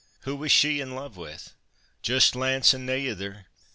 Who 0.21 0.35
was 0.35 0.51
she 0.51 0.79
in 0.79 0.95
love 0.95 1.15
with?" 1.15 1.53
"Just 2.01 2.35
Lance, 2.35 2.73
and 2.73 2.87
nae 2.87 3.05
ither. 3.05 3.45